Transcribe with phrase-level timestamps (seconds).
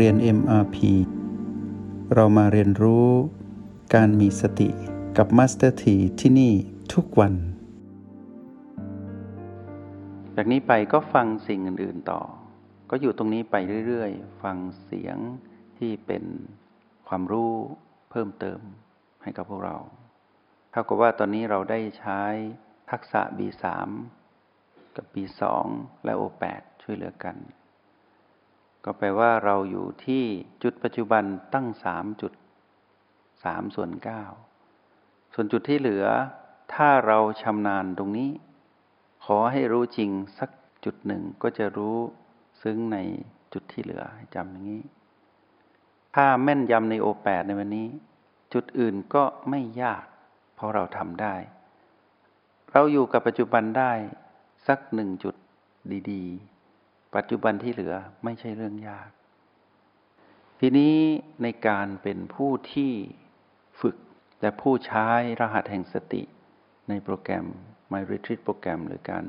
[0.00, 0.76] เรียน MRP
[2.14, 3.08] เรามาเรียนรู้
[3.94, 4.68] การมีสติ
[5.16, 6.52] กับ Master T ที่ที่นี่
[6.94, 7.34] ทุกวัน
[10.36, 12.20] จากนี้ไปก็ฟังสิ่งอื่น ๆ ต่อ
[12.90, 15.16] ก็อยู่ตรงนี้ไปเรื่อย ๆ ฟังเสียง
[15.78, 16.24] ที่เป็น
[17.08, 17.52] ความรู้
[18.10, 18.60] เพิ่มเติม
[19.22, 19.76] ให้กับพวกเรา
[20.70, 22.22] เท่ากับว่าตอนนี้เราได้ใช้
[22.90, 23.64] ทักษะ B3
[24.96, 25.42] กับ B2
[26.04, 27.36] และ O8 ช่วยเหลือกัน
[28.84, 30.24] ก็แปลว่าเราอยู่ที่
[30.62, 31.24] จุดปัจจุบัน
[31.54, 32.32] ตั้ง3จุด
[33.04, 33.90] 3ส่วน
[34.62, 36.06] 9ส่วนจุดที่เหลือ
[36.74, 38.30] ถ้าเราชำนาญตรงนี้
[39.24, 40.50] ขอให้รู้จริงสัก
[40.84, 41.96] จุดหนึ่งก็จะรู้
[42.62, 42.98] ซึ้งใน
[43.52, 44.02] จุดที่เหลือ
[44.34, 44.82] จำอย่างนี้
[46.14, 47.88] ถ้าแม่นยำในโอแปดในวันนี้
[48.52, 50.04] จุดอื่นก็ไม่ยาก
[50.54, 51.34] เพราะเราทำได้
[52.72, 53.92] เราอยู่กับปัจจุบันได้
[54.66, 55.34] สักหนึ่งจุด
[56.10, 56.53] ดี ๆ
[57.16, 59.10] ปัจจุบันที่เหลือไม่ใช่เรื่องยาก
[60.60, 60.96] ทีนี้
[61.42, 62.92] ในการเป็นผู้ที่
[63.80, 63.96] ฝึก
[64.40, 65.08] แต่ผู้ใช้
[65.40, 66.22] รหัสแห่งสติ
[66.88, 67.46] ในโปรแกรม
[67.92, 69.24] My Retreat โปรแกรม หรือการ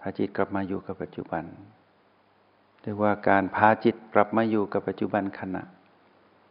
[0.00, 1.44] พาจิตกลับมาอยู่กับปัจจุบัน
[2.82, 5.62] เรียกว่าการพาจิตกลับมาอยู่กับปัจจุบันขณะ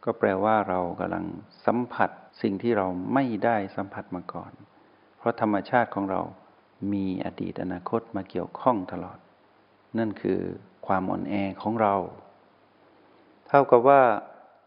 [0.04, 1.24] ก็แปลว่าเรากำลัง
[1.66, 2.10] สัมผัส
[2.42, 4.52] สิ่งที่เราไม่ได้สัมผัสมาก่อน
[5.18, 6.20] เพราะธรรมชาติของเรา
[6.92, 9.18] มีอดีตอนาคตมาเกี่ยวข้องตลอด
[9.98, 10.40] นั่นคือ
[10.86, 11.94] ความอ่อนแอของเรา
[13.48, 14.02] เท่ากับว่า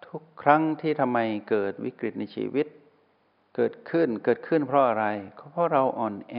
[0.08, 1.20] ทุกครั้งที่ทำไม
[1.50, 2.68] เกิดวิกฤตในชีวิต
[3.56, 5.06] เกิดขึ้นเกิดขึ้นเพราะอะไร
[5.38, 6.36] ก็เพราะเราอ่อนแอ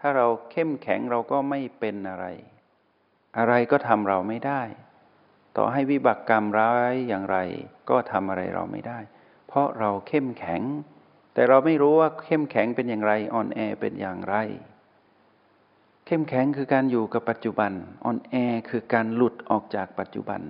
[0.00, 2.26] ถ้าเราเข้มแข็งเราก็ไม่เป็นอะไร
[3.38, 4.62] อะไรก็ทำเราไม่ได้
[5.56, 7.38] ต่อให้วิบากกรรมร้ายอย่างไร
[7.90, 8.98] ก็ทำอะไรเราไม่ได้
[9.46, 10.62] เพราะเราเข้มแข็ง
[11.34, 14.36] แต่เราไม่รู้ว่าเข้มแข็งเป็นอย่างไรอ่อนแอเป็นอย่างไร
[16.12, 17.72] เข้มแข็งคือการอยู่กับปัจจุบัน
[18.04, 18.34] อ่อนแอ
[18.70, 20.40] คือการหลุดออกจากปัจจุบัน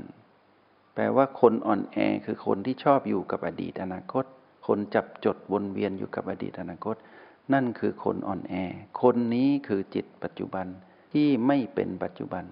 [0.95, 4.25] แปลว่าคนอ่อนแอคือคนที่ชอบอยู่กับอดีตอนาคต
[4.67, 6.97] คนจับจดวนเวียนอยู่กับอดีตอนาคต
[7.53, 8.55] นั่นคือคนอ่อนแอ
[9.03, 10.67] คนนี้คือจิตปัจจุบัน
[11.13, 12.45] ที่ไม่เป็นปัจจุบัน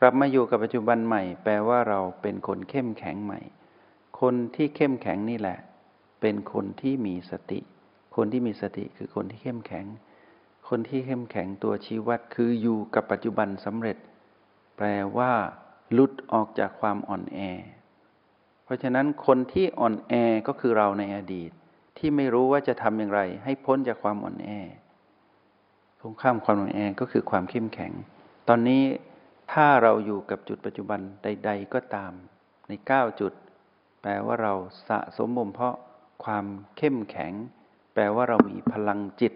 [0.00, 3.40] กลับมาอยู่กับปัจจุบันใหม่ แปลว่าเราเป็นคนเข้มแข็งใหม่
[4.20, 5.58] คนที่เข้มแข็งนี่แหละ
[6.20, 7.60] เป็นคนที่มีสติ
[8.16, 9.86] คนที่มีสติคือคนที่เข้มแข็ง
[10.74, 13.96] คนที่เข้มแข็งตัวชี้วัดคืออยู่กับปัจจุบันสำเร็จ
[14.76, 15.32] แปลว่า
[15.92, 17.38] หลุดออกจากความอ่อนแอ
[18.64, 20.12] เพราะฉะนั้นคนที่อ่อนแอ
[20.46, 21.50] ก็คือเราในอดีต
[21.98, 24.50] ที่ไม่รู้ว่าจะทำอย่างไร ให้พ้นจากความอ่อนแอ
[26.00, 27.92] ตรงข้ามความอ่อนแอก็คือความเข้มแข็ง
[28.48, 28.82] ตอนนี้
[29.52, 32.12] ถ้าเราอยู่กับจุดปัจจุบันใด ๆ ก็ตาม
[32.68, 33.32] ในเก้าจุด
[34.02, 34.54] แปลว่าเรา
[34.88, 35.76] สะสมบ่มเพาะ
[36.24, 36.44] ความ
[36.76, 37.32] เข้มแข็ง
[37.94, 39.34] แปลว่าเรามีพลังจิต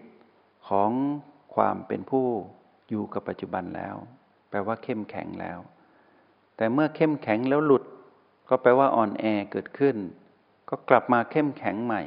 [0.67, 0.91] ของ
[1.55, 2.27] ความเป็นผู้
[2.89, 3.95] อยู่กับปัจจุบันแล้ว
[4.49, 5.59] แปลว่าเข้มแข็งแล้ว
[6.57, 7.83] แต่เมื่อเข้มแข็งแล้วหลุด
[8.49, 9.95] ก็แปลว่าอ่อนแอเกิดขึ้น
[10.69, 12.03] ก็กลับมาเข้มแข็งใหม่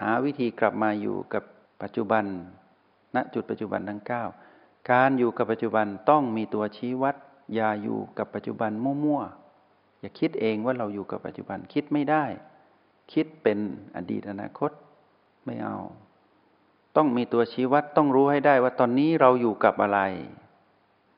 [0.00, 1.44] หาวิธีกลับมาอยู่กับ
[1.82, 2.24] ปัจจุบัน
[3.14, 7.16] ณจุดปัจจุบันทั้ง 9 การอยู่กับปัจจุบันต้องมีตัวชี้วัด
[7.54, 12.24] อย่าอยู่กับปัจจุบันมั่วๆอย่าคิดเองว่าเราอยู่กับปัจจุบันคิดไม่ได้
[13.12, 13.58] คิดเป็น
[13.96, 14.70] อดีตอนาคต
[15.44, 15.78] ไม่เอา
[16.96, 20.00] ต้องมีตัวชี้วัดต้องรู้ให้ได้ว่าตอนนี้เราอยู่กับอะไร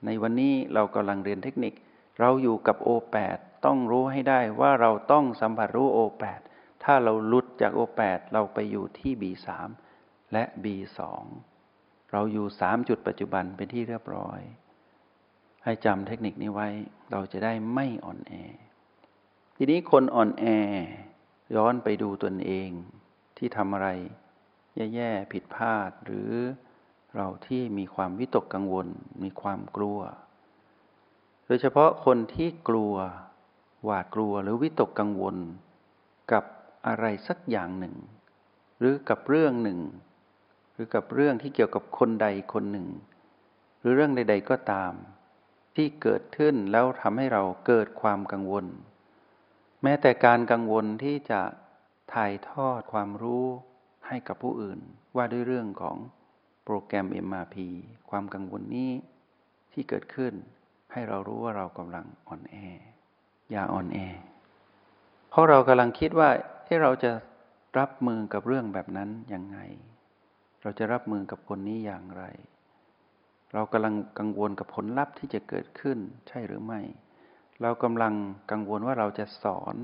[0.05, 1.75] ในวันนี้เรากำลังเรียนเทคนิค
[2.21, 6.41] เราอยู่กับโอแปดต้องรู้ให้ได้ว่าเราต้องสัมผัสรู้โอแปด
[6.85, 9.69] ถ้าเราหลุดจากโอแปดเราไปอยู่ที่บีสาม
[10.33, 11.23] และบีสอง
[12.13, 14.41] เราอยู่สามจุดปัจจุบันเป็นที่เรียบร้อย
[15.65, 16.69] ให้จำเทคนิคนี้ไว้
[17.11, 18.33] เราจะได้ไม่อ่อนแอ
[19.57, 20.45] ทีนี้คนอ่อนแอ
[21.57, 22.71] ย้อนไปดูตนเอง
[23.37, 23.89] ที่ทำอะไร
[24.77, 26.33] แย่ๆ ผิดพลาด หรือ
[27.15, 28.89] เราที่มีความวิตกกังวล
[29.23, 30.01] มีความกลัว
[31.47, 32.95] โดยเฉพาะคนที่กลัว
[33.85, 35.37] หวาดกลัวหรือวิตกกังวล
[36.33, 36.45] กับ
[36.87, 37.95] อะไรสักอย่างหนึ่ง
[38.79, 39.81] หรือกับเรื่องหนึ่ง
[40.73, 42.89] หรือกับเรื่องที่เกี่ยวกับคนใดคนหนึ่ง
[43.81, 44.93] หรือเรื่องใด ๆก็ตาม
[45.77, 48.67] ที่เกิดขึ้นแล้วทำให้เราเกิดความกังวล
[49.83, 51.41] แม้แต่การกังวลที่จะ
[52.15, 53.47] ถ่ายทอดความรู้
[54.15, 54.81] ให้กับผู้อื่น
[55.17, 55.97] ว่าด้วยเรื่องของ
[56.65, 57.57] โปรแกรม MRP
[58.11, 58.91] ความกังวลนี้
[59.73, 60.33] ที่เกิดขึ้น
[60.93, 62.57] ให้เรารู้ว่าเรากำลังอ่อนแอ
[63.51, 63.99] อย่าอ่อนแอ
[65.31, 66.29] เพราะเรากำลังคิดว่า
[66.67, 67.13] ให้เราจะ
[67.79, 69.59] รับมือกับเรื่องแบบนั้นยังไง
[70.63, 72.25] เราจะรับมือกับคนนี้อย่างไร
[73.53, 76.81] เรากำลังกังวลกับผลลัพธ์ที่จะเกิดขึ้น ใช่หรือไม่
[77.63, 78.15] เรากำลัง
[78.51, 79.77] กังวลว่าเราจะสอน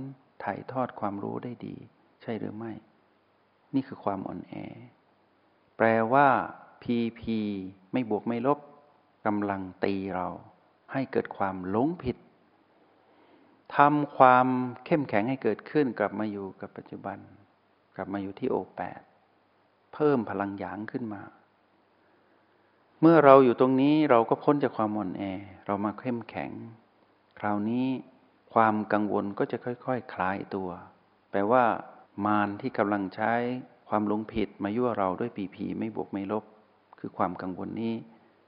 [0.45, 1.77] ถ่ายทอดความรู้ได้ดี
[2.25, 2.73] ใช่หรือไม่
[3.75, 4.55] นี่คือความอ่อนแอ
[5.77, 6.29] แปลว่า
[6.83, 7.23] PP
[7.93, 8.59] ไม่บวกไม่ลบ
[9.27, 10.29] กำลังตีเรา
[10.93, 12.17] ให้เกิดความหลงผิด
[13.77, 14.47] ทำความ
[14.85, 17.19] เข้มแข็งให้เกิดขึ้น กลับมาอยู่กับปัจจุบัน
[17.97, 19.01] กลับมาอยู่ที่โอแปด
[19.95, 21.23] เพิ่มพลังหยางขึ้นมา
[23.01, 25.23] เมื่อเราอยู่ตรงนี้เราก็พ้นจากความอ่อนแอ
[25.67, 26.51] เรามาเข้มแข็ง
[27.39, 27.87] คราวนี้
[28.55, 30.69] ความกังวลก็จะค่อยๆคคลายตัว
[31.31, 31.65] แปลว่า
[32.27, 33.33] มารที่กำลังใช้
[33.89, 36.45] ความหลงผิดมายั่วเราด้วยปีผีไม่บวกไม่ลบ
[36.99, 37.95] คือความกังวลนี้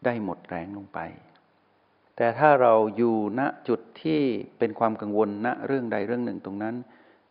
[0.05, 0.99] ได้หมดแรงลงไป
[2.17, 4.21] แต่ถ้าเราอยู่ณจุดที่
[4.59, 6.77] เป็นความกังวลณเรื่องใดเรื่องหนึ่งตรงนั้น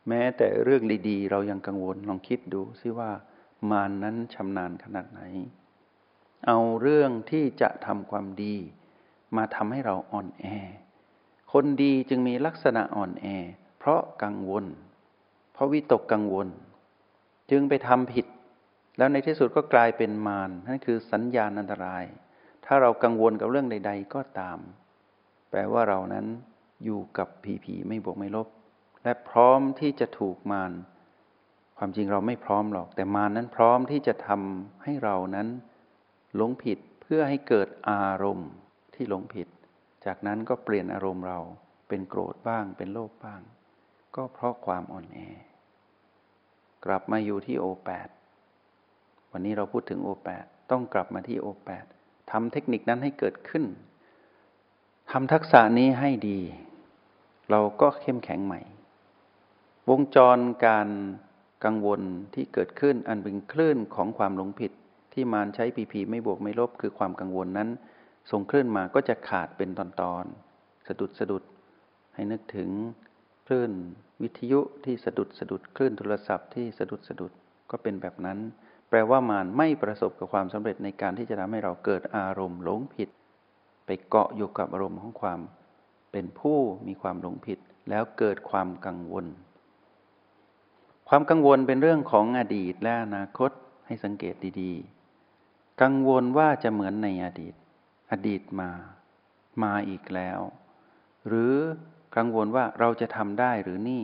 [0.07, 3.11] แม้แต่เรื่องดีๆ เรายังกังวลลองคิดดูซิว่า
[3.69, 5.21] มารนั้นชำนาญขนาดไหน
[6.47, 8.55] เอาเรื่องที่จะทำความดี
[9.35, 10.45] มาทำให้เราอ่อนแอ
[11.51, 13.25] คนดีจึงมีลักษณะอ่อนแอ
[13.77, 14.65] เพราะกังวล
[15.61, 16.47] ราะวิตกกังวล
[17.51, 18.25] จึงไปทำผิด
[18.97, 22.03] แล้วในที่สุดก็กลายเป็นมารนั่นคือสัญญาณอันตราย
[22.65, 24.57] ถ้าเรากังวลกับเรื่องใด ๆ ก็ตาม
[25.49, 26.25] แปลว่าเรานั้น
[26.83, 28.47] อยู่กับผีผีไม่บวกไม่ลบ
[29.03, 30.71] และพร้อมที่จะถูกมาร
[31.77, 35.47] ความจริงเราไม่พร้อมหรอก แต่มารนั้นพร้อมที่จะทำให้เรานั้น
[36.35, 38.49] หลงผิดเพื่อให้เกิดอารมณ์
[38.95, 39.47] ที่หลงผิด
[40.05, 41.39] จากนั้นก็เปลี่ยนอารมณ์เรา
[41.87, 43.41] เป็นโกรธบ้าง เป็นโลภบ้าง
[44.15, 45.19] ก็เพราะความอ่อนแอ
[46.85, 48.07] กลับมาอยู่ที่โอแปด
[49.31, 51.85] วันนี้เราพูดถึงโอแปดต้องกลับมาที่โอแปด
[52.31, 53.63] ทำเทคนิคนั้นให้เกิดขึ้น
[55.11, 56.39] ทำทักษะนี้ให้ดี
[57.49, 58.61] เราก็เข้มแข็งใหม่
[59.89, 60.89] วงจรการ
[61.65, 62.01] กังวล
[62.33, 64.71] ที่เกิดขึ้นอันเป็นคลื่นของความหลงผิด
[65.13, 67.69] ที่มารใช้ปีพีไม่บวกไม่ลบคือความกังวลนั้น
[68.31, 69.81] ส่งคลื่นมาก็จะขาดเป็นต
[70.13, 71.43] อนๆสะดุดสะดุด
[72.13, 72.69] ให้นึกถึง
[73.47, 73.71] คลื่น
[74.21, 77.31] วิทยุที่สะดุดสะดุดคลื่นโทรศัพท์ที่สะดุดสะดุด
[77.71, 78.39] ก็เป็นแบบนั้น
[78.89, 83.09] แปลว่ามารไม่ประสบกับความสำเร็จในการที่จะทำให้เราเกิดอารมณ์หลงผิด
[83.85, 85.39] ไปเกาะอยู่กับอารมณ์ของความ
[86.11, 86.57] เป็นผู้
[86.87, 87.59] มีความหลงผิด
[87.89, 89.25] แล้วเกิดความกังวล
[91.09, 93.51] ความกังวลเป็นเรื่องของอดีตและอนาคต
[93.87, 97.53] ให้สังเกตดีๆ กังวลว่าจะเหมือนในอดีต
[98.11, 98.69] อดีตมา
[99.63, 100.39] มาอีกแล้ว
[101.27, 101.55] หรือ
[102.15, 104.03] กังวลว่าเราจะทำได้หรือนี่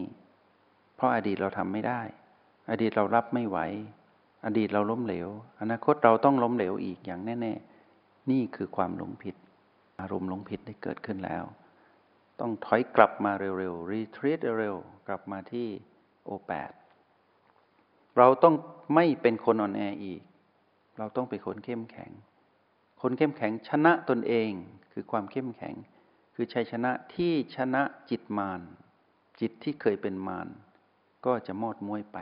[0.95, 2.01] เพราะอดีตเราทำไม่ได้
[2.71, 3.57] อดีตเรารับไม่ไหว
[4.45, 5.30] อดีตเราล้มเหลว
[5.62, 7.54] อนาคตเราต้องล้มเหลวอีกอย่างแน่
[7.92, 9.36] ๆ นี่คือความหลงผิด
[10.01, 11.44] อารมณ์หลงผิดได้เกิดขึ้นแล้ว
[12.39, 15.68] ต้องถอยกลับมาเร็วๆรีทรีตเร็วๆกลับมาที่
[16.25, 16.71] โอแปด
[18.18, 18.56] เราต้อง
[18.95, 20.21] ไม่เป็นคนอ่อนแออีก
[20.98, 22.12] เราต้องเป็นคนเข้มแข็ง
[23.01, 24.50] คนเข้มแข็งชนะตนเอง
[24.92, 25.75] คือความเข้มแข็ง
[26.39, 28.62] คือชัยชนะที่ชนะจิตมาร
[29.39, 30.48] จิตที่เคยเป็นมาร
[31.25, 32.18] ก็จะมอดม้วยไป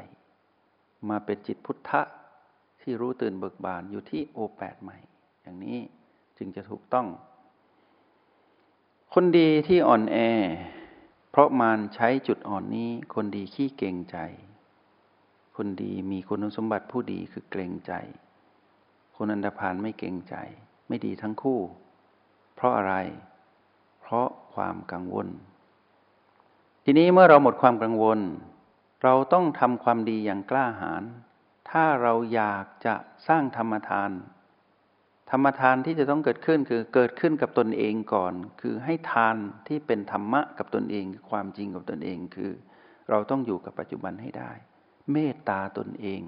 [1.09, 2.01] มาเป็นจิตพุทธะ
[2.81, 4.97] ที่รู้ตื่นเบิกบานอยู่ที่โอแปดใหม่
[5.41, 5.79] อย่างนี้
[6.37, 7.07] จึงจะถูกต้อง
[9.13, 10.17] คนดีที่อ่อนแอ
[11.31, 14.17] เพราะมารใช้จุดอ่อนนี้ คนดีขี้เก่งใจ
[15.55, 17.93] คนดีมีคุณสมบัติผู้ดีคือเกรงใจ
[19.15, 20.35] คนอันดพานไม่เกรงใจ
[20.87, 21.59] ไม่ดีทั้งคู่
[22.55, 22.95] เพราะอะไร
[24.07, 25.27] เพราะความกังวล
[26.83, 28.19] ทีนี้เมื่อเราหมดความกังวล
[29.03, 31.03] เราต้องทำความดีอย่างกล้าหาญ
[31.69, 32.95] ถ้าเราอยากจะ
[33.27, 34.11] สร้างธรรมทาน
[35.31, 39.35] ธรรมทานที่จะต้องเกิดขึ้นคือเกิดขึ้นกับตนเองก่อน คือให้ทาน
[39.67, 42.51] ที่เป็นธรรมะกับตนเองความจริงกับตนเองคือ
[43.09, 44.51] เราต้องอยู่กับปัจจุบันให้ได้
[45.11, 46.21] เมตตาตนเอง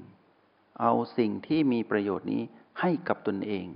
[0.81, 2.43] เอาสิ่งที่มีประโยชน์นี้
[2.79, 3.67] ให้กับตนเอง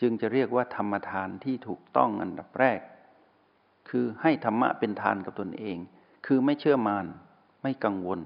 [0.00, 2.80] จึงจะเรียกว่าธรรมทานที่ถูกต้องอันดับแรก
[3.88, 5.78] คือให้ธรรมะเป็นทานกับตนเอง
[6.26, 7.06] คือไม่เชื่อมาร
[7.62, 8.20] ไม่กังวล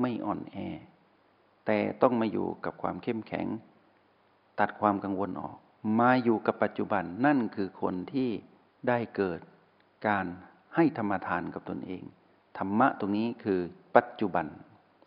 [0.00, 0.56] ไม่อ่อนแอ
[1.66, 3.46] แต่ต้องมาอยู่กับความเข้มแข็ง
[4.60, 5.56] ตัดความกังวลออก
[6.00, 8.30] มาอยู่กับปัจจุบันนั่นคือคนที่
[8.88, 9.40] ได้เกิด
[10.06, 10.26] การ
[10.74, 12.02] ให้ธรรมทานกับตนเอง
[12.58, 13.60] ธรรมะตรงนี้คือ
[13.96, 14.46] ปัจจุบัน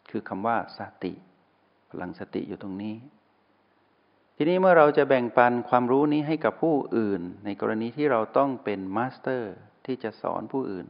[0.09, 1.13] คือคำว่าสติ
[1.89, 2.93] พลังสติอยู่ตรงนี้
[4.35, 9.53] ทีนี้เมื่อเราจะแบ่งปันความรู้นี้ให้กับผู้อื่น ในกรณีที่เราต้องเป็น master
[9.85, 10.87] ที่จะสอนผู้อื่น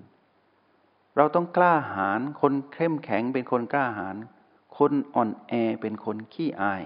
[1.17, 4.15] เราต้องกล้าหาญคนเข้มแข็งเป็นคนกล้าหาญ
[4.77, 6.83] คนอ่อนแอเป็นคนขี้อาย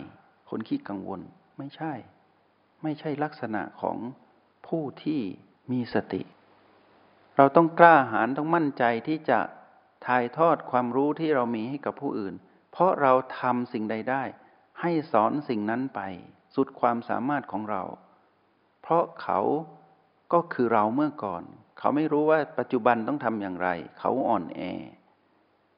[0.50, 1.22] คนขี้กังวล
[1.58, 1.94] ไม่ใช่
[2.84, 3.98] ไม่ใช่ลักษณะของ
[4.68, 5.22] ผู้ที่
[5.72, 6.22] มีสติ
[7.38, 9.40] เราต้องกล้าหาญต้องมั่นใจที่จะ
[10.06, 12.34] ถ่ายทอดความรู้ที่เรามีให้กับผู้อื่น
[12.72, 14.24] เพราะเราทำสิ่งใดได้
[14.82, 16.02] ให้สอนสิ่งนั้นไป
[16.58, 17.84] สุดความสามารถของเรา
[18.82, 19.40] เพราะเขา
[20.34, 21.44] ก็คือเราเมื่อก่อน
[21.80, 24.62] เขาไม่รู้ว่าปัจจุบันต้องทำอย่างไร เขาอ่อนแอ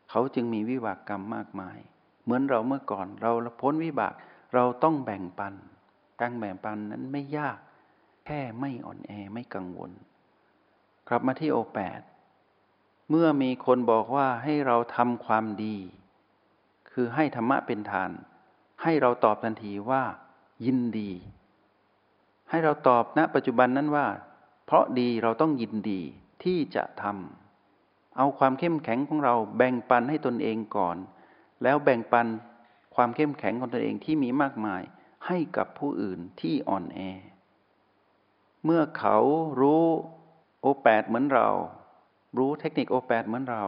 [0.09, 1.77] เขาจึงมีวิบากกรรมมากมาย
[2.23, 3.31] เหมือนเราเมื่อก่อน เรา
[3.61, 4.13] พ้นวิบาก
[4.53, 5.53] เราต้องแบ่งปัน
[6.21, 7.57] การแบ่งปันนั้นไม่ยาก
[8.25, 9.91] แค่ไม่อ่อนแอไม่กังวล
[11.07, 12.01] กลับมาที่โอแปด
[13.09, 15.77] เมื่อมีคนบอกว่าให้เราทำความดี
[16.91, 18.11] คือให้ธรรมะเป็นทาน
[18.83, 20.03] ให้เราตอบทันทีว่า
[20.65, 21.11] ยินดี
[22.49, 24.07] ให้เราตอบณปัจจุบันนั้นว่า
[24.65, 26.01] เพราะดีเราต้องยินดี
[26.43, 30.97] ที่จะทำเอาความเข้มแข็งของเราแบ่งปันให้ตนเองก่อน
[31.63, 32.27] แล้วแบ่งปัน
[32.95, 34.81] ความเข้มแข็งของตนเองที่มีมากมาย
[35.27, 36.99] ให้กับผู้อื่นที่อ่อนแอ
[38.65, 39.17] เมื่อเขา
[39.61, 39.83] รู้
[40.61, 41.49] โอแปดเหมือนเรา
[42.37, 43.65] รู้เทคนิคโอแปดเหมือนเรา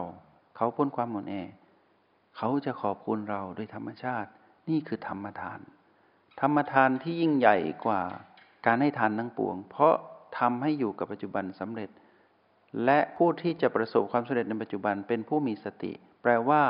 [0.56, 1.36] เขาพ้นความอ่อนแอ
[2.38, 4.30] เขาจะขอบคุณเราด้วยธรรมชาติ
[4.70, 5.60] นี่คือธรรมทาน
[6.42, 8.02] ธรรมทานที่ยิ่งใหญ่กว่า
[8.66, 9.96] การให้ทานทั้งปวง เพราะ
[10.40, 11.90] ทำให้อยู่กับปัจจุบันสำเร็จ
[12.86, 16.62] และผู้ที่จะประสบความสำเร็จในปัจจุบันเป็นผู้มีสติ แปลว่า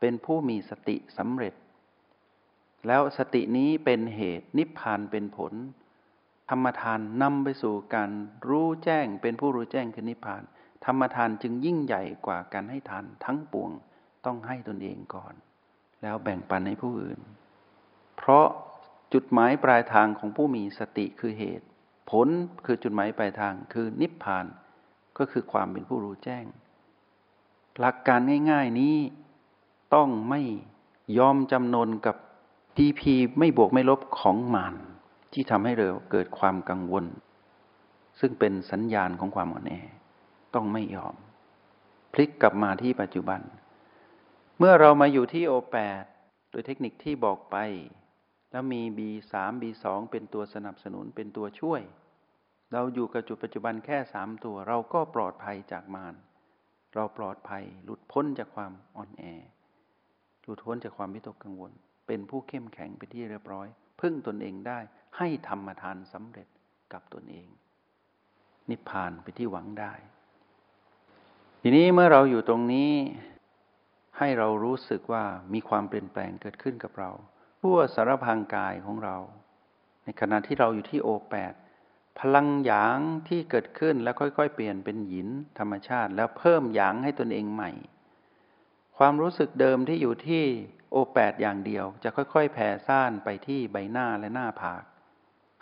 [0.00, 1.54] เป็นผู้มีสติสำเร็จ
[2.86, 5.52] แล้วสตินี้เป็นเหตุนิพพานเป็นผล
[6.50, 8.10] ธรรมทานนำไปสู่การ
[8.48, 10.42] รู้แจ้ง เป็นผู้รู้แจ้งคือนิพพาน
[10.84, 13.70] ธรรมทานจึงยิ่งใหญ่กว่าการให้ทานทั้งปวง
[14.26, 15.34] ต้องให้ตนเองก่อน
[16.02, 17.18] แล้วแบ่งปันให้ผู้อื่น
[18.16, 18.46] เพราะ
[19.12, 21.66] จุดหมายปลายทางของผู้มีสติคือเหตุ
[22.10, 22.28] ผล
[22.66, 24.46] คือจุดหมายปลายทางคือนิพพาน
[25.18, 26.44] ก็คือความเป็นผู้รู้แจ้ง
[27.78, 28.96] หลักการง่าย ๆนี้
[29.94, 30.40] ต้องไม่
[31.18, 32.16] ยอมจำนนกับ
[32.76, 34.74] ทีพีไม่บวกไม่ลบของมาน
[35.32, 37.04] ที่ทำให้เราเกิดความกังวล
[38.20, 39.72] ซึ่งเป็นสัญญาณของความอ่อนแอ
[40.54, 41.14] ต้องไม่ยอม
[42.12, 43.40] พลิกกลับมาที่ปัจจุบัน
[44.58, 46.02] เมื่อเรามาอยู่ที่โอแปด
[46.50, 47.56] โดยเทคนิคที่บอกไป
[48.50, 51.82] แล้วมี B3 B2 เป็นตัวสนับสนุนเป็นตัวช่วย
[52.72, 56.14] เราอยู่กับจุดปัจจุบันแค่สามตัว เราก็ปลอดภัยจากมาร
[56.94, 59.24] เราปลอดภัยหลุดพ้นจากความอ่อนแอ
[60.44, 61.72] หลุดพ้นจากความวิตกกังวล
[62.06, 63.68] เป็นผู้เข้มแข็งเป็นที่เรียบร้อย
[64.00, 64.78] พึ่งตนเองได้
[65.16, 66.48] ให้ธรรมทานสำเร็จ
[66.92, 67.48] กับตนเอง
[68.70, 69.92] นิพพานเป็นที่หวังได้
[71.62, 72.90] ทีนี้เมื่อเราอยู่ตรงนี้
[74.18, 75.24] ให้เรารู้สึกว่า
[75.54, 77.10] มีความเปลี่ยนแปลงเกิดขึ้นกับเรา
[77.60, 79.16] ทั่วสารพังกายของเรา
[80.04, 81.52] ในขณะที่เราอยู่ที่โอแปด
[82.20, 82.98] พลังหยาง
[83.28, 87.70] ที่เกิดขึ้นแล้วค่อยๆ เปลี่ยนเป็นหยินธรรมชาติ แล้วเพิ่มหยางให้ตนเองใหม่
[88.98, 90.44] ความรู้สึกเดิมที่อยู่ที่
[90.90, 94.82] โอแปดอย่างเดียว จะค่อยๆ แผ่ซ่านไปที่ใบหน้าและหน้าผาก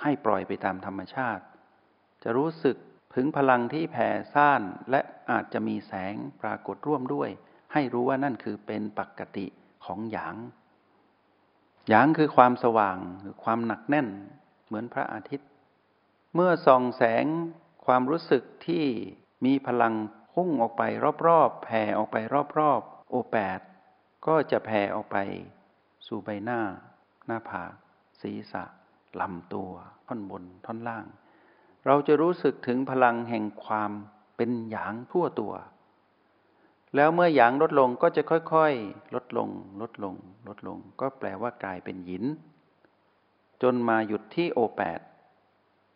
[0.02, 1.44] ให้ปล่อยไปตามธรรมชาติ
[2.22, 2.76] จะรู้สึก
[3.14, 5.00] ถึงพลังที่แผ่ซ่านและ
[5.30, 7.30] อาจจะมีแสงปรากฏร่วมด้วย
[7.72, 9.46] ให้รู้ว่านั่นคือเป็นปกติ
[9.84, 10.36] ของหยาง
[11.88, 14.08] หยางคือความสว่างหรือความหนักแน่น
[14.66, 15.48] เหมือนพระอาทิตย์
[16.34, 17.26] เมื่อส่องแสง
[17.86, 18.84] ความรู้สึกที่
[19.44, 19.94] มีพลัง
[20.32, 20.82] พุ่งออกไป
[21.26, 22.16] รอบๆแผ่ออกไป
[22.58, 23.60] รอบๆโอแปด
[24.26, 25.16] ก็จะแผ่ออกไป
[26.06, 26.60] สู่ใบหน้า
[27.26, 27.72] หน้าผาก
[28.20, 28.64] ศีรษะ
[29.20, 29.72] ลำตัว
[30.06, 31.06] ท่อนบนท่อนล่าง
[31.86, 33.90] เราจะรู้สึกถึงพลังแห่งความ
[34.36, 35.54] เป็นหยางทั่วตัว
[36.96, 39.48] แล้วเมื่อหยางลดลงก็จะค่อยๆ ลดลง
[39.80, 40.14] ลดลง
[40.48, 42.24] ลดลง ก็แปลว่ากลายเป็นหยิน
[43.62, 45.00] จนมาหยุดที่โอแปด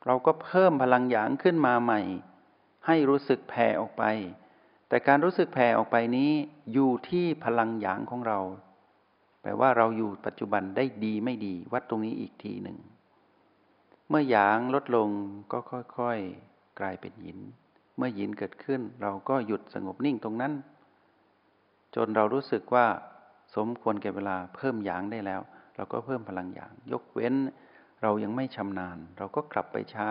[0.06, 2.00] เราก็เพิ่มพลังหยางขึ้นมาใหม่
[2.86, 4.04] ให้รู้สึกแผ่ออกไป
[4.88, 6.30] แต่การรู้สึกแผ่ออกไปนี้
[6.72, 8.38] อยู่ที่พลังหยางของเรา
[9.42, 12.78] แปลว่าเราอยู่ปัจจุบันได้ดีไม่ดี วัดตรงนี้อีกทีหนึ่ง
[14.08, 15.08] เมื่อหยางลดลง
[15.52, 17.38] ก็ค่อยๆ กลายเป็นหยิน
[17.96, 20.52] เมื่อหยินเกิดขึ้น เราก็หยุดสงบนิ่งตรงนั้น
[21.94, 22.86] จนเรารู้สึกว่า
[23.56, 25.40] สมควรแก่เวลาเพิ่มหยางได้แล้ว
[25.76, 27.34] เราก็เพิ่มพลังหยาง ยกเว้น
[28.02, 30.10] เรายังไม่ชำนาญ เราก็กลับไปใช้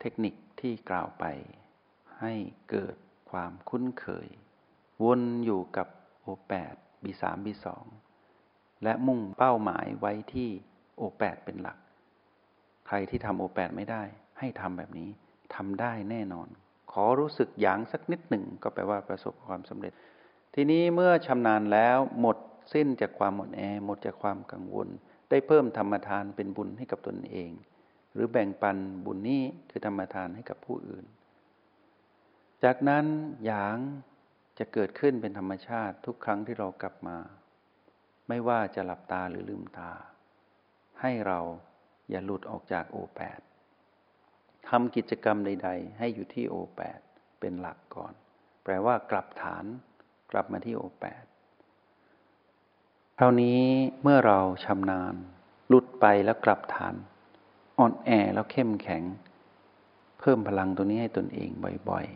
[0.00, 1.24] เทคนิคที่กล่าวไป
[2.20, 2.32] ให้
[2.70, 2.96] เกิด
[3.30, 4.28] ความคุ้นเคย
[5.04, 5.88] วนอยู่กับ
[6.22, 7.84] โอแปดบีสามบีสอง
[8.84, 10.48] และมุ่งเป้าหมายไว้ที่
[10.96, 11.78] โอแปดเป็นหลัก
[12.86, 14.02] ใครที่ทำโอแปดไม่ได้
[14.38, 15.08] ให้ทำแบบนี้
[15.54, 16.48] ทำได้แน่นอน
[16.92, 19.92] ขอรู้สึกหยางสักนิดหนึ่งก็แปลว่าประสบความสำเร็จ
[20.54, 22.36] ทีนี้เมื่อชำนาญแล้วหมด
[22.72, 24.88] สิ้นจากความหมดแอหมดจากความกังวล
[25.30, 27.50] ได้เพิ่มธรรมทานเป็นบุญให้กับตนเอง
[28.12, 31.04] หรือแบ่งปันบุญนี้คือธรรมทานให้กับผู้อื่น
[32.64, 33.04] จากนั้น
[33.44, 33.78] หยาง
[34.58, 37.18] จะเกิดขึ้นเป็นธรรมชาติทุกครั้งที่เรากลับมา
[38.28, 39.92] ไม่ว่าจะหลับตาหรือลืมตา
[41.00, 41.40] ให้เรา
[42.10, 43.40] อย่าหลุดออกจากโอแปด
[44.68, 47.00] ทำกิจกรรมใด ๆ ให้อยู่ที่โอแปด
[47.40, 48.12] เป็นหลักก่อน
[48.64, 49.64] แปลว่ากลับฐาน
[50.34, 51.24] กลับมาที่โอแปด
[53.18, 53.60] คราวนี้
[54.02, 55.14] เมื่อเราชำนาญ
[55.68, 56.94] หลุดไปแล้วกลับฐาน
[57.78, 59.02] อ่อนแอแล้วเข้มแข็ง
[60.20, 61.50] เพิ่มพลังตัวนี้ให้ตนเอง
[61.88, 62.06] บ่อย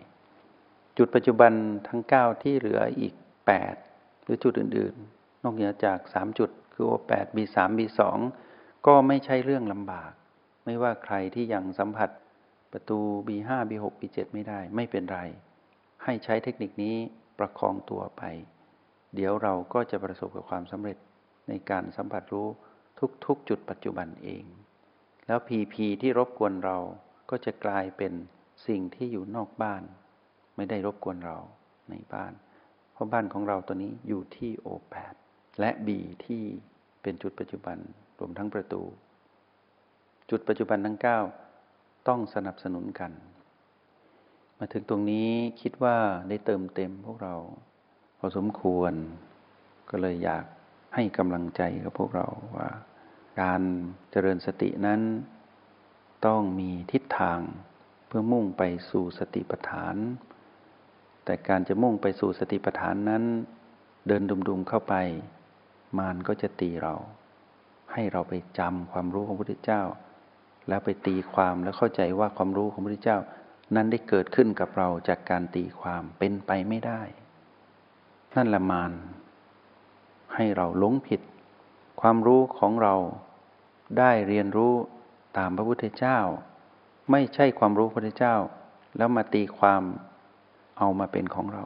[0.45, 1.53] ๆ จุดปัจจุบัน
[1.89, 3.15] ทั้งเก้าที่เหลืออีก
[3.47, 3.75] แปด
[4.23, 8.19] หรือจุดอื่นๆ นอกเหนือจากสามจุดคือโอแปดบีสามบีสอง
[8.87, 10.13] ก็ไม่ใช่เรื่องลำบาก
[10.65, 12.11] ไม่ว่าใครที่ยังสัมผัส
[12.73, 12.99] ประตู
[13.29, 15.21] B5 B6 B7 ไม่ได้ไม่เป็นไร
[16.05, 16.97] ให้ใช้เทคนิคนี้
[17.39, 18.23] ประคองตัวไป
[19.15, 20.99] เดี๋ยวเราก็จะประสบกับความสำเร็จ
[21.49, 22.49] ในการสัมผัสรู้
[23.27, 24.45] ทุกๆ จุดปัจจุบันเอง
[25.27, 26.79] แล้วพีพีที่รบกวนเรา
[27.31, 28.13] ก็จะกลายเป็น
[28.67, 29.83] สิ่งที่อยู่นอกบ้าน
[30.57, 31.39] ไม่ได้รบกวนเรา
[31.91, 32.33] ในบ้าน
[32.93, 35.15] เพราะบ้านของเราตัวนี้อยู่ที่โอแปด
[35.61, 36.43] และบีที่
[37.03, 37.79] เป็นจุดปัจจุบัน
[38.19, 38.83] รวมทั้งประตู
[40.31, 41.19] จุดปัจจุบันทั้งเก้า
[42.09, 43.13] ต้องสนับสนุนกัน
[44.59, 45.97] มาถึงตรงนี้คิดว่า
[46.29, 47.35] ได้เติมเต็มพวกเรา
[48.19, 48.93] พอสมควร
[49.91, 50.45] ก็เลยอยาก
[50.95, 52.69] ให้กำลังใจกับพวกเราว่า
[53.41, 53.63] การ
[54.11, 55.01] เจริญสตินั้น
[56.27, 57.41] ต้องมีทิศทาง
[58.07, 59.97] เพื่อมุ่งไปสู่สติปัฏฐาน
[61.25, 63.25] แต่การจะมุ่งไปสู่สติปัฏฐานนั้น
[64.07, 64.95] เดินดุมๆเข้าไป
[65.99, 66.95] มารก็จะตีเรา
[67.93, 69.83] ให้เราไปจำความรู้ของพระพุทธเจ้า
[70.69, 73.19] แล้วไปตีความแล้วเข้าใจว่าความรู้ของพระพุทธเจ้า
[73.75, 77.03] นั้นได้เกิดขึ้นกับเราจากการตีความเป็นไปไม่ได้
[78.37, 78.93] นั่นละมาร
[80.35, 81.21] ให้เราหลงผิด
[82.01, 82.95] ความรู้ของเรา
[83.99, 84.75] ได้เรียนรู้
[85.39, 86.19] ตามพระพุทธเจ้า
[87.11, 88.37] ไม่ใช่ความรู้พระพุทธเจ้า
[88.97, 89.83] แล้วมาตีความ
[90.79, 91.65] เอามาเป็นของเรา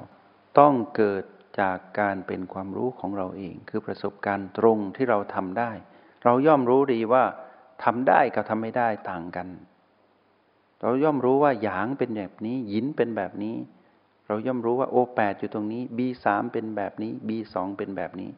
[0.59, 1.25] ต้องเกิด
[1.61, 5.71] จากการเป็นความรู้ของเราเอง คือประสบการณ์ตรงที่เราทำได้
[6.25, 7.25] เราย่อมรู้ดีว่า
[7.85, 9.49] ทำได้กับทำไม่ได้ต่างกัน
[10.83, 13.57] เราย่อมรู้ว่าหยางเป็นแบบนี้ หยินเป็นแบบนี้
[14.27, 18.31] เราย่อมรู้ว่าโอแปดอยู่ตรงนี้บีสามเป็นแบบนี้บีสองเป็นแบบนี้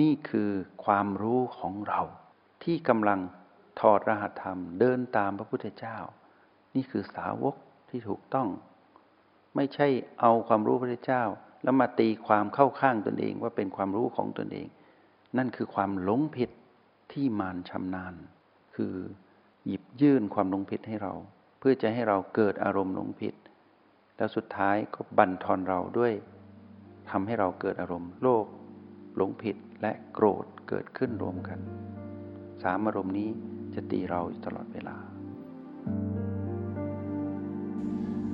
[0.00, 0.50] นี่คือ
[0.84, 2.00] ความรู้ของเรา
[2.62, 3.20] ที่กำลัง
[3.80, 5.96] ถอดรหัสธรรมเดินตามพระพุทธเจ้า
[6.74, 7.54] นี่คือสาวก
[7.88, 8.48] ที่ถูกต้อง
[9.56, 9.88] ไม่ใช่
[10.20, 11.22] เอาความรู้พระพุทธเจ้า
[11.62, 14.66] แล้วมาตีความเข้าข้างตนเองว่าเป็นความรู้ของตนเอง
[15.36, 16.50] นั่นคือความหลงผิด
[17.12, 18.14] ที่มารชำนาญ
[18.74, 18.94] คือ
[19.66, 21.14] หยิบยื่นความหลงผิดให้เรา
[21.68, 23.34] พื่อจะให้เราเกิดอารมณ์หลงผิด
[24.16, 26.12] แล้วสุดท้ายก็บั่นทอนเราด้วย
[27.10, 28.46] ทำให้เราเกิดอารมณ์โลภ
[29.16, 31.58] หลงผิดและโกรธเกิดขึ้นรวมกัน
[32.62, 33.28] สามอารมณ์นี้
[33.74, 34.96] จะตีเราตลอดเวลา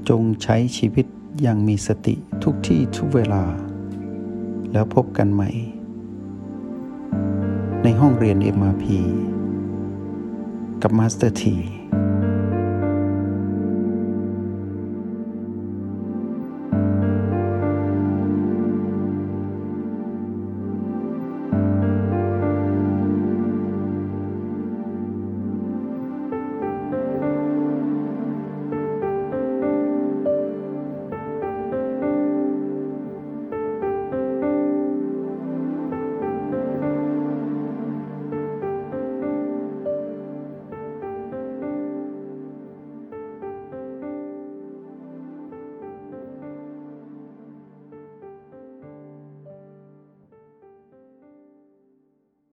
[0.09, 1.07] จงใช้ชีวิต
[1.43, 2.15] อย่างมีสติ
[2.45, 3.45] ทุกที่ทุกเวลา
[4.73, 5.51] แล้วพบกันใหม่
[7.83, 8.85] ในห้องเรียน MRP
[10.83, 11.57] กับ master ที